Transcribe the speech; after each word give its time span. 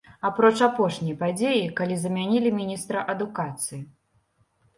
Апроч 0.27 0.57
апошняй 0.67 1.15
падзеі, 1.19 1.67
калі 1.81 1.95
замянілі 2.05 2.49
міністра 2.61 3.05
адукацыі. 3.15 3.79